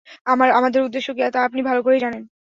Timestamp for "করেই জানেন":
1.85-2.23